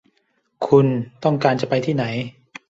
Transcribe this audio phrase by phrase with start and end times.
[0.67, 0.85] คุณ
[1.23, 2.03] ต้องการจะไปที่ไหน